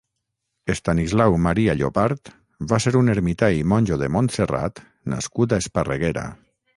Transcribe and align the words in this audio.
Estanislau 0.73 1.35
Maria 1.47 1.75
Llopart 1.81 2.31
va 2.71 2.79
ser 2.85 2.93
un 3.01 3.13
ermità 3.15 3.49
i 3.59 3.63
monjo 3.73 3.99
de 4.05 4.09
Montserrat 4.17 4.81
nascut 5.15 5.55
a 5.55 5.61
Esparreguera. 5.65 6.25